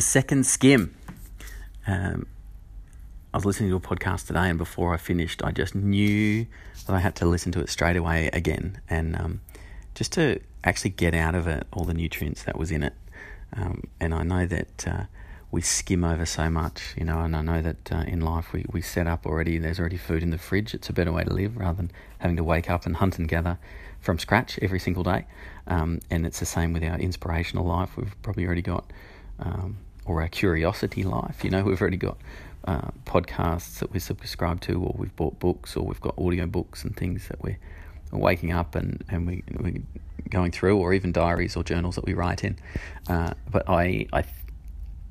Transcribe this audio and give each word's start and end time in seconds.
The 0.00 0.06
second 0.06 0.46
skim. 0.46 0.94
Um, 1.86 2.26
I 3.34 3.36
was 3.36 3.44
listening 3.44 3.68
to 3.68 3.76
a 3.76 3.80
podcast 3.80 4.28
today, 4.28 4.48
and 4.48 4.56
before 4.56 4.94
I 4.94 4.96
finished, 4.96 5.44
I 5.44 5.50
just 5.50 5.74
knew 5.74 6.46
that 6.86 6.94
I 6.96 7.00
had 7.00 7.14
to 7.16 7.26
listen 7.26 7.52
to 7.52 7.60
it 7.60 7.68
straight 7.68 7.98
away 7.98 8.30
again, 8.32 8.80
and 8.88 9.14
um, 9.14 9.42
just 9.94 10.10
to 10.14 10.40
actually 10.64 10.92
get 10.92 11.12
out 11.12 11.34
of 11.34 11.46
it 11.46 11.66
all 11.70 11.84
the 11.84 11.92
nutrients 11.92 12.44
that 12.44 12.58
was 12.58 12.70
in 12.70 12.82
it. 12.82 12.94
Um, 13.52 13.82
and 14.00 14.14
I 14.14 14.22
know 14.22 14.46
that 14.46 14.88
uh, 14.88 15.04
we 15.50 15.60
skim 15.60 16.02
over 16.02 16.24
so 16.24 16.48
much, 16.48 16.94
you 16.96 17.04
know, 17.04 17.20
and 17.20 17.36
I 17.36 17.42
know 17.42 17.60
that 17.60 17.92
uh, 17.92 18.04
in 18.06 18.22
life 18.22 18.54
we, 18.54 18.64
we 18.72 18.80
set 18.80 19.06
up 19.06 19.26
already, 19.26 19.58
there's 19.58 19.78
already 19.78 19.98
food 19.98 20.22
in 20.22 20.30
the 20.30 20.38
fridge. 20.38 20.72
It's 20.72 20.88
a 20.88 20.94
better 20.94 21.12
way 21.12 21.24
to 21.24 21.30
live 21.34 21.58
rather 21.58 21.76
than 21.76 21.90
having 22.20 22.38
to 22.38 22.42
wake 22.44 22.70
up 22.70 22.86
and 22.86 22.96
hunt 22.96 23.18
and 23.18 23.28
gather 23.28 23.58
from 24.00 24.18
scratch 24.18 24.58
every 24.62 24.80
single 24.80 25.02
day. 25.02 25.26
Um, 25.66 26.00
and 26.10 26.24
it's 26.24 26.40
the 26.40 26.46
same 26.46 26.72
with 26.72 26.84
our 26.84 26.98
inspirational 26.98 27.66
life. 27.66 27.98
We've 27.98 28.16
probably 28.22 28.46
already 28.46 28.62
got, 28.62 28.90
um, 29.38 29.76
or 30.06 30.20
our 30.22 30.28
curiosity 30.28 31.02
life, 31.02 31.44
you 31.44 31.50
know, 31.50 31.62
we've 31.62 31.80
already 31.80 31.96
got 31.96 32.18
uh, 32.64 32.90
podcasts 33.04 33.78
that 33.78 33.92
we 33.92 33.98
subscribe 33.98 34.60
to, 34.62 34.82
or 34.82 34.94
we've 34.98 35.14
bought 35.16 35.38
books, 35.38 35.76
or 35.76 35.86
we've 35.86 36.00
got 36.00 36.14
audio 36.18 36.46
books 36.46 36.84
and 36.84 36.96
things 36.96 37.28
that 37.28 37.42
we're 37.42 37.58
waking 38.12 38.52
up 38.52 38.74
and, 38.74 39.04
and 39.08 39.26
we, 39.26 39.42
we're 39.58 39.82
going 40.28 40.50
through, 40.50 40.76
or 40.76 40.92
even 40.92 41.12
diaries 41.12 41.56
or 41.56 41.62
journals 41.62 41.94
that 41.94 42.04
we 42.04 42.14
write 42.14 42.44
in. 42.44 42.58
Uh, 43.08 43.32
but 43.50 43.68
I, 43.68 44.06
I 44.12 44.24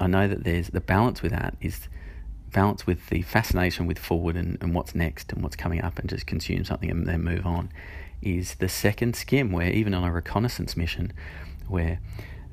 I 0.00 0.06
know 0.06 0.26
that 0.26 0.44
there's 0.44 0.68
the 0.68 0.80
balance 0.80 1.22
with 1.22 1.32
that 1.32 1.56
is 1.60 1.88
balance 2.52 2.86
with 2.86 3.10
the 3.10 3.22
fascination 3.22 3.86
with 3.86 3.98
forward 3.98 4.34
and, 4.34 4.56
and 4.60 4.74
what's 4.74 4.94
next 4.94 5.30
and 5.32 5.42
what's 5.42 5.54
coming 5.56 5.82
up 5.82 5.98
and 5.98 6.08
just 6.08 6.26
consume 6.26 6.64
something 6.64 6.90
and 6.90 7.06
then 7.06 7.22
move 7.22 7.46
on 7.46 7.70
is 8.22 8.56
the 8.56 8.68
second 8.68 9.14
skim 9.14 9.52
where 9.52 9.70
even 9.70 9.94
on 9.94 10.02
a 10.02 10.10
reconnaissance 10.10 10.76
mission 10.76 11.12
where 11.68 12.00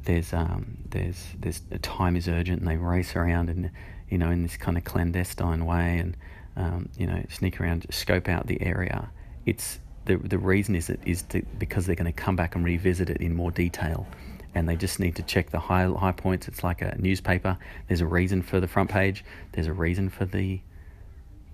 there's 0.07 0.33
um, 0.33 0.77
there's 0.89 1.35
there's 1.39 1.61
time 1.81 2.15
is 2.15 2.27
urgent 2.27 2.59
and 2.59 2.67
they 2.67 2.77
race 2.77 3.15
around 3.15 3.49
and 3.49 3.69
you 4.09 4.17
know 4.17 4.31
in 4.31 4.41
this 4.41 4.57
kind 4.57 4.77
of 4.77 4.83
clandestine 4.83 5.65
way 5.65 5.97
and 5.97 6.17
um, 6.55 6.89
you 6.97 7.05
know 7.05 7.23
sneak 7.29 7.59
around 7.61 7.85
scope 7.89 8.27
out 8.27 8.47
the 8.47 8.61
area 8.61 9.09
it's 9.45 9.79
the 10.05 10.15
the 10.17 10.37
reason 10.37 10.75
is 10.75 10.89
it 10.89 10.99
is 11.05 11.23
to, 11.23 11.41
because 11.59 11.85
they're 11.85 11.95
going 11.95 12.11
to 12.11 12.21
come 12.23 12.35
back 12.35 12.55
and 12.55 12.63
revisit 12.63 13.09
it 13.09 13.17
in 13.17 13.35
more 13.35 13.51
detail 13.51 14.07
and 14.55 14.67
they 14.67 14.75
just 14.75 14.99
need 14.99 15.15
to 15.15 15.23
check 15.23 15.51
the 15.51 15.59
high 15.59 15.85
high 15.85 16.11
points. 16.11 16.47
It's 16.47 16.63
like 16.63 16.81
a 16.81 16.95
newspaper. 16.97 17.57
There's 17.87 18.01
a 18.01 18.07
reason 18.07 18.41
for 18.41 18.59
the 18.59 18.67
front 18.67 18.89
page. 18.89 19.23
There's 19.51 19.67
a 19.67 19.73
reason 19.73 20.09
for 20.09 20.25
the 20.25 20.61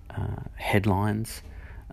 uh, 0.08 0.42
headlines, 0.54 1.42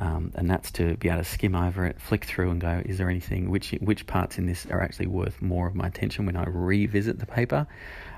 um, 0.01 0.31
and 0.33 0.49
that's 0.49 0.71
to 0.71 0.97
be 0.97 1.09
able 1.09 1.19
to 1.19 1.23
skim 1.23 1.55
over 1.55 1.85
it, 1.85 2.01
flick 2.01 2.25
through, 2.25 2.49
and 2.49 2.59
go, 2.59 2.81
is 2.83 2.97
there 2.97 3.07
anything 3.07 3.51
which 3.51 3.71
which 3.81 4.07
parts 4.07 4.39
in 4.39 4.47
this 4.47 4.65
are 4.65 4.81
actually 4.81 5.05
worth 5.05 5.39
more 5.43 5.67
of 5.67 5.75
my 5.75 5.85
attention 5.85 6.25
when 6.25 6.35
I 6.35 6.43
revisit 6.45 7.19
the 7.19 7.27
paper. 7.27 7.67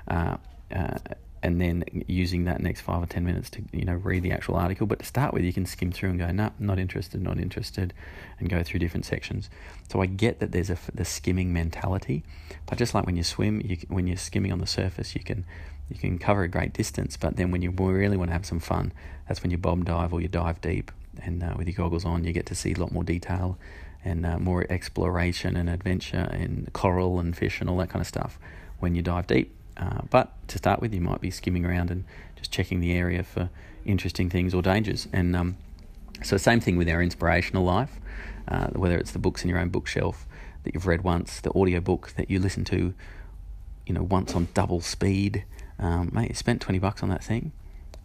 Uh, 0.08 0.38
uh, 0.74 0.96
and 1.42 1.60
then 1.60 1.84
using 2.06 2.44
that 2.44 2.62
next 2.62 2.80
five 2.80 3.02
or 3.02 3.06
ten 3.06 3.22
minutes 3.22 3.50
to 3.50 3.62
you 3.70 3.84
know 3.84 3.92
read 3.92 4.22
the 4.22 4.32
actual 4.32 4.56
article. 4.56 4.86
But 4.86 5.00
to 5.00 5.04
start 5.04 5.34
with, 5.34 5.44
you 5.44 5.52
can 5.52 5.66
skim 5.66 5.92
through 5.92 6.08
and 6.08 6.18
go, 6.18 6.26
no, 6.28 6.44
nah, 6.44 6.50
not 6.58 6.78
interested, 6.78 7.20
not 7.20 7.38
interested, 7.38 7.92
and 8.40 8.48
go 8.48 8.62
through 8.62 8.80
different 8.80 9.04
sections. 9.04 9.50
So 9.92 10.00
I 10.00 10.06
get 10.06 10.40
that 10.40 10.52
there's 10.52 10.70
a 10.70 10.78
the 10.94 11.04
skimming 11.04 11.52
mentality, 11.52 12.24
but 12.64 12.78
just 12.78 12.94
like 12.94 13.04
when 13.04 13.16
you 13.16 13.24
swim, 13.24 13.60
you, 13.62 13.76
when 13.88 14.06
you're 14.06 14.16
skimming 14.16 14.52
on 14.52 14.58
the 14.58 14.66
surface, 14.66 15.14
you 15.14 15.22
can 15.22 15.44
you 15.90 15.98
can 15.98 16.18
cover 16.18 16.44
a 16.44 16.48
great 16.48 16.72
distance. 16.72 17.18
But 17.18 17.36
then 17.36 17.50
when 17.50 17.60
you 17.60 17.70
really 17.70 18.16
want 18.16 18.30
to 18.30 18.32
have 18.32 18.46
some 18.46 18.60
fun, 18.60 18.94
that's 19.28 19.42
when 19.42 19.50
you 19.50 19.58
bob 19.58 19.84
dive 19.84 20.14
or 20.14 20.22
you 20.22 20.28
dive 20.28 20.62
deep, 20.62 20.90
and 21.22 21.42
uh, 21.42 21.54
with 21.56 21.66
your 21.66 21.76
goggles 21.76 22.04
on, 22.04 22.24
you 22.24 22.32
get 22.32 22.46
to 22.46 22.54
see 22.54 22.72
a 22.72 22.78
lot 22.78 22.92
more 22.92 23.04
detail 23.04 23.58
and 24.04 24.26
uh, 24.26 24.38
more 24.38 24.66
exploration 24.68 25.56
and 25.56 25.70
adventure 25.70 26.28
and 26.30 26.72
coral 26.72 27.18
and 27.18 27.36
fish 27.36 27.60
and 27.60 27.70
all 27.70 27.76
that 27.78 27.88
kind 27.88 28.00
of 28.00 28.06
stuff 28.06 28.38
when 28.78 28.94
you 28.94 29.02
dive 29.02 29.26
deep. 29.26 29.54
Uh, 29.76 30.02
but 30.10 30.32
to 30.48 30.58
start 30.58 30.80
with, 30.80 30.94
you 30.94 31.00
might 31.00 31.20
be 31.20 31.30
skimming 31.30 31.64
around 31.64 31.90
and 31.90 32.04
just 32.36 32.52
checking 32.52 32.80
the 32.80 32.92
area 32.92 33.22
for 33.22 33.50
interesting 33.84 34.30
things 34.30 34.54
or 34.54 34.62
dangers. 34.62 35.08
And 35.12 35.34
um, 35.34 35.56
so, 36.22 36.36
same 36.36 36.60
thing 36.60 36.76
with 36.76 36.88
our 36.88 37.02
inspirational 37.02 37.64
life, 37.64 37.98
uh, 38.46 38.68
whether 38.68 38.98
it's 38.98 39.12
the 39.12 39.18
books 39.18 39.42
in 39.42 39.50
your 39.50 39.58
own 39.58 39.70
bookshelf 39.70 40.26
that 40.62 40.74
you've 40.74 40.86
read 40.86 41.02
once, 41.02 41.40
the 41.40 41.52
audio 41.58 41.80
book 41.80 42.12
that 42.16 42.30
you 42.30 42.38
listen 42.38 42.64
to, 42.66 42.94
you 43.86 43.94
know, 43.94 44.02
once 44.02 44.34
on 44.34 44.48
double 44.54 44.80
speed. 44.80 45.44
Um, 45.78 46.10
mate, 46.12 46.28
you 46.28 46.34
spent 46.34 46.60
20 46.60 46.78
bucks 46.78 47.02
on 47.02 47.08
that 47.08 47.24
thing 47.24 47.52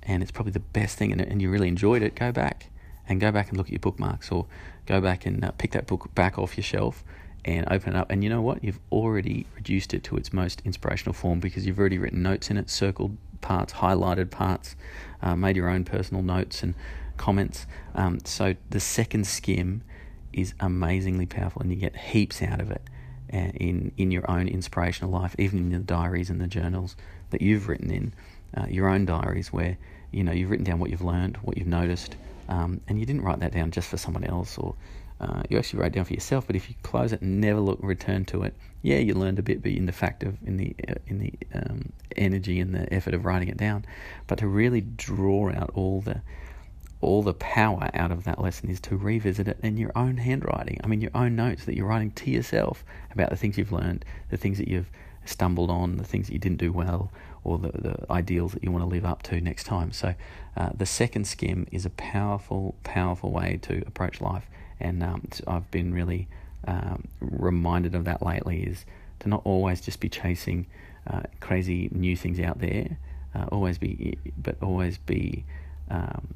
and 0.04 0.24
it's 0.24 0.32
probably 0.32 0.52
the 0.52 0.60
best 0.60 0.98
thing 0.98 1.12
and, 1.12 1.22
and 1.22 1.42
you 1.42 1.52
really 1.52 1.68
enjoyed 1.68 2.02
it. 2.02 2.16
Go 2.16 2.32
back 2.32 2.70
and 3.10 3.20
go 3.20 3.32
back 3.32 3.50
and 3.50 3.58
look 3.58 3.68
at 3.68 3.74
your 3.74 3.80
bookmarks 3.80 4.32
or 4.32 4.46
go 4.86 5.02
back 5.02 5.26
and 5.26 5.44
uh, 5.44 5.52
pick 5.52 5.72
that 5.72 5.88
book 5.88 6.14
back 6.16 6.38
off 6.38 6.56
your 6.56 6.64
shelf 6.64 7.04
and 7.44 7.66
open 7.72 7.96
it 7.96 7.98
up. 7.98 8.12
And 8.12 8.24
you 8.24 8.30
know 8.30 8.42
what? 8.42 8.64
You've 8.64 8.80
already 8.92 9.46
reduced 9.56 9.94
it 9.94 10.04
to 10.06 10.18
its 10.18 10.32
most 10.32 10.62
inspirational 10.64 11.14
form 11.14 11.40
because 11.40 11.66
you've 11.66 11.80
already 11.80 11.98
written 11.98 12.22
notes 12.22 12.50
in 12.50 12.58
it, 12.58 12.70
circled 12.70 13.18
parts, 13.42 13.74
highlighted 13.74 14.30
parts, 14.30 14.76
uh, 15.22 15.36
made 15.36 15.56
your 15.56 15.70
own 15.70 15.84
personal 15.84 16.22
notes 16.22 16.64
and 16.64 16.76
comments. 17.18 17.66
Um, 17.96 18.20
so 18.24 18.56
the 18.70 18.80
second 18.80 19.26
skim 19.26 19.84
is 20.34 20.54
amazingly 20.60 21.26
powerful, 21.26 21.62
and 21.62 21.72
you 21.72 21.78
get 21.78 21.96
heaps 21.96 22.42
out 22.42 22.62
of 22.62 22.72
it 22.72 22.82
uh, 23.34 23.52
in 23.56 23.92
in 23.98 24.12
your 24.12 24.30
own 24.30 24.48
inspirational 24.48 25.12
life, 25.12 25.36
even 25.40 25.60
in 25.60 25.70
the 25.72 25.80
diaries 25.80 26.30
and 26.30 26.40
the 26.40 26.48
journals 26.48 26.96
that 27.32 27.42
you've 27.42 27.68
written 27.68 27.92
in 27.92 28.14
uh, 28.56 28.66
your 28.70 28.88
own 28.88 29.06
diaries, 29.06 29.52
where 29.52 29.78
you 30.12 30.24
know 30.24 30.32
you've 30.32 30.50
written 30.50 30.66
down 30.66 30.80
what 30.80 30.90
you've 30.90 31.02
learned, 31.02 31.38
what 31.38 31.58
you've 31.58 31.68
noticed, 31.68 32.16
um, 32.50 32.82
and 32.88 33.00
you 33.00 33.06
didn't 33.06 33.22
write 33.22 33.40
that 33.40 33.54
down 33.54 33.72
just 33.72 33.88
for 33.88 33.98
someone 33.98 34.26
else 34.26 34.58
or 34.58 34.76
uh, 35.22 35.44
you 35.50 35.58
actually 35.58 35.80
write 35.80 35.92
down 35.92 36.06
for 36.06 36.14
yourself. 36.14 36.48
But 36.48 36.56
if 36.56 36.70
you 36.70 36.76
close 36.84 37.12
it 37.12 37.22
and 37.22 37.42
never 37.42 37.60
look, 37.60 37.80
return 37.82 38.26
to 38.26 38.44
it, 38.44 38.56
yeah, 38.82 38.98
you 38.98 39.14
learned 39.14 39.40
a 39.40 39.42
bit, 39.42 39.62
but 39.62 39.72
in 39.72 39.86
the 39.86 39.92
fact 39.92 40.24
of 40.24 40.38
in 40.46 40.58
the 40.58 40.76
uh, 40.88 40.96
in 41.08 41.20
the 41.20 41.34
um, 41.54 41.92
energy 42.16 42.60
and 42.60 42.74
the 42.74 42.92
effort 42.94 43.14
of 43.14 43.26
writing 43.26 43.50
it 43.50 43.58
down. 43.58 43.86
But 44.28 44.40
to 44.40 44.48
really 44.48 44.82
draw 44.82 45.52
out 45.52 45.72
all 45.74 46.02
the 46.02 46.22
all 47.02 47.22
the 47.22 47.34
power 47.34 47.90
out 47.94 48.12
of 48.12 48.24
that 48.26 48.42
lesson 48.42 48.70
is 48.70 48.80
to 48.82 48.98
revisit 48.98 49.48
it 49.48 49.58
in 49.62 49.78
your 49.78 49.92
own 49.96 50.18
handwriting. 50.18 50.80
I 50.84 50.88
mean, 50.88 51.02
your 51.02 51.12
own 51.16 51.36
notes 51.36 51.66
that 51.66 51.76
you're 51.76 51.88
writing 51.88 52.12
to 52.12 52.32
yourself 52.32 52.84
about 53.12 53.30
the 53.30 53.38
things 53.38 53.58
you've 53.58 53.72
learned, 53.72 54.04
the 54.30 54.38
things 54.38 54.58
that 54.58 54.68
you've 54.68 54.90
stumbled 55.26 55.70
on, 55.70 55.98
the 55.98 56.04
things 56.04 56.28
that 56.28 56.34
you 56.34 56.40
didn't 56.40 56.58
do 56.58 56.72
well, 56.72 57.12
or 57.44 57.58
the, 57.58 57.72
the 57.72 58.12
ideals 58.12 58.54
that 58.54 58.64
you 58.64 58.72
want 58.72 58.84
to 58.84 58.90
live 58.90 59.06
up 59.06 59.24
to 59.24 59.40
next 59.42 59.66
time. 59.66 59.92
So, 59.92 60.16
uh, 60.58 60.70
the 60.76 60.86
second 60.86 61.26
skim 61.26 61.68
is 61.72 61.86
a 61.86 61.90
powerful, 61.90 62.76
powerful 62.84 63.32
way 63.32 63.60
to 63.64 63.84
approach 63.88 64.20
life 64.20 64.46
and 64.80 65.04
um, 65.04 65.28
I've 65.48 65.70
been 65.72 65.94
really 65.94 66.28
um, 66.68 67.08
reminded 67.20 67.96
of 67.96 68.06
that 68.06 68.26
lately 68.26 68.64
is 68.64 68.86
to 69.20 69.30
not 69.30 69.42
always 69.44 69.82
just 69.82 70.00
be 70.00 70.10
chasing 70.10 70.68
uh, 71.08 71.22
crazy 71.40 71.90
new 71.92 72.16
things 72.16 72.40
out 72.40 72.60
there, 72.60 72.98
uh, 73.36 73.46
always 73.52 73.78
be, 73.78 74.18
but 74.38 74.56
always 74.62 74.98
be 74.98 75.44
um, 75.90 76.34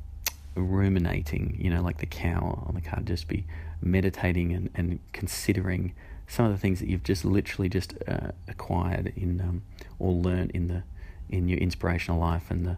ruminating, 0.56 1.58
you 1.60 1.70
know, 1.70 1.82
like 1.82 2.00
the 2.00 2.06
cow 2.06 2.64
on 2.68 2.76
the 2.76 2.82
card, 2.82 3.06
just 3.06 3.28
be 3.28 3.46
meditating 3.82 4.54
and, 4.54 4.70
and 4.76 5.00
considering 5.14 5.94
some 6.28 6.46
of 6.46 6.52
the 6.52 6.58
things 6.58 6.80
that 6.80 6.90
you've 6.90 7.04
just 7.04 7.26
literally 7.26 7.70
just 7.70 7.94
uh, 8.08 8.32
acquired 8.48 9.14
in 9.16 9.40
um, 9.42 9.62
or 10.00 10.12
learned 10.12 10.52
in 10.52 10.68
the 10.68 10.84
in 11.30 11.48
your 11.48 11.60
inspirational 11.60 12.20
life 12.20 12.50
and 12.50 12.66
the 12.66 12.78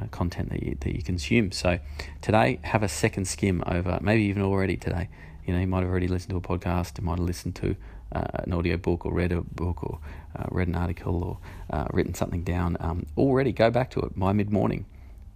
uh, 0.00 0.06
content 0.10 0.50
that 0.50 0.62
you, 0.62 0.76
that 0.80 0.94
you 0.94 1.02
consume. 1.02 1.52
So 1.52 1.78
today, 2.20 2.58
have 2.62 2.82
a 2.82 2.88
second 2.88 3.26
skim 3.26 3.62
over, 3.66 3.98
maybe 4.00 4.22
even 4.24 4.42
already 4.42 4.76
today. 4.76 5.08
You 5.44 5.54
know, 5.54 5.60
you 5.60 5.66
might 5.66 5.80
have 5.80 5.90
already 5.90 6.08
listened 6.08 6.30
to 6.30 6.36
a 6.36 6.40
podcast, 6.40 6.98
you 6.98 7.04
might 7.04 7.18
have 7.18 7.26
listened 7.26 7.56
to 7.56 7.76
uh, 8.12 8.24
an 8.34 8.52
audio 8.52 8.76
book 8.76 9.04
or 9.06 9.12
read 9.12 9.32
a 9.32 9.40
book 9.40 9.82
or 9.82 9.98
uh, 10.36 10.44
read 10.50 10.68
an 10.68 10.74
article 10.74 11.24
or 11.24 11.38
uh, 11.70 11.86
written 11.92 12.14
something 12.14 12.42
down. 12.42 12.76
Um, 12.80 13.06
already 13.16 13.52
go 13.52 13.70
back 13.70 13.90
to 13.92 14.00
it 14.00 14.18
by 14.18 14.32
mid 14.32 14.50
morning 14.50 14.86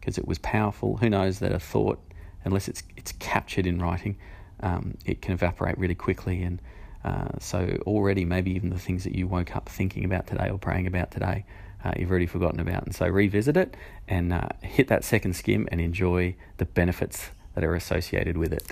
because 0.01 0.19
it 0.19 0.27
was 0.27 0.39
powerful. 0.39 0.97
Who 0.99 1.11
knows 1.11 1.41
that 1.41 1.53
a 1.53 1.59
thought, 1.59 1.99
unless 2.45 2.69
it's 2.69 2.83
it's 2.97 3.13
captured 3.13 3.67
in 3.67 3.81
writing, 3.81 4.17
um, 4.61 4.97
it 5.05 5.23
can 5.23 5.33
evaporate 5.35 5.79
really 5.79 5.95
quickly. 5.95 6.43
And 6.43 6.61
uh, 7.05 7.39
so 7.41 7.79
already, 7.87 8.25
maybe 8.25 8.53
even 8.53 8.71
the 8.71 8.79
things 8.79 9.05
that 9.05 9.15
you 9.15 9.27
woke 9.27 9.57
up 9.57 9.69
thinking 9.69 10.05
about 10.05 10.27
today 10.27 10.51
or 10.51 10.59
praying 10.59 10.87
about 10.87 11.11
today 11.11 11.45
uh, 11.87 11.93
you've 11.97 12.11
already 12.11 12.27
forgotten 12.27 12.59
about. 12.59 12.85
And 12.85 12.95
so 12.95 13.07
revisit 13.07 13.57
it 13.57 13.77
and 14.09 14.33
uh, 14.33 14.49
hit 14.63 14.89
that 14.89 15.05
second 15.05 15.37
skim 15.37 15.69
and 15.71 15.81
enjoy 15.81 16.35
the 16.57 16.65
benefits 16.65 17.31
that 17.55 17.63
are 17.63 17.75
associated 17.75 18.37
with 18.37 18.53
it. 18.53 18.65